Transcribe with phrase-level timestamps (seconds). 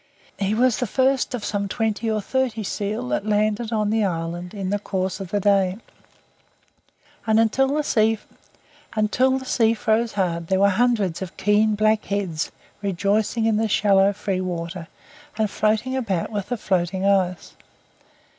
[0.39, 4.51] He was the first of some twenty or thirty seal that landed on the island
[4.51, 5.77] in the course of the day,
[7.27, 7.83] and till the
[9.53, 12.51] sea froze hard there were hundreds of keen black heads
[12.81, 14.87] rejoicing in the shallow free water
[15.37, 17.53] and floating about with the floating ice.